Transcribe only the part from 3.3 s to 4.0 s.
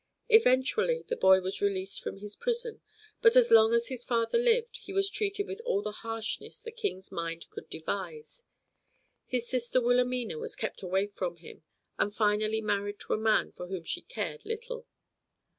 as long as